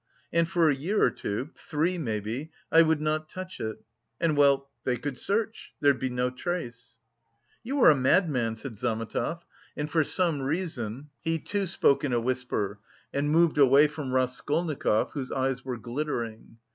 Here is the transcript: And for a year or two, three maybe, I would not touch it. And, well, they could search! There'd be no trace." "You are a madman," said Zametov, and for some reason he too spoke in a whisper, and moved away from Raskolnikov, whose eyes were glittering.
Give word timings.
And 0.33 0.49
for 0.49 0.67
a 0.67 0.73
year 0.73 1.03
or 1.03 1.11
two, 1.11 1.51
three 1.55 1.99
maybe, 1.99 2.51
I 2.71 2.81
would 2.81 2.99
not 3.01 3.29
touch 3.29 3.59
it. 3.59 3.83
And, 4.19 4.35
well, 4.35 4.71
they 4.83 4.97
could 4.97 5.15
search! 5.15 5.75
There'd 5.79 5.99
be 5.99 6.09
no 6.09 6.31
trace." 6.31 6.97
"You 7.61 7.79
are 7.83 7.91
a 7.91 7.95
madman," 7.95 8.55
said 8.55 8.79
Zametov, 8.79 9.43
and 9.77 9.91
for 9.91 10.03
some 10.03 10.41
reason 10.41 11.11
he 11.19 11.37
too 11.37 11.67
spoke 11.67 12.03
in 12.03 12.13
a 12.13 12.19
whisper, 12.19 12.79
and 13.13 13.29
moved 13.29 13.59
away 13.59 13.87
from 13.87 14.11
Raskolnikov, 14.11 15.11
whose 15.11 15.31
eyes 15.31 15.63
were 15.63 15.77
glittering. 15.77 16.57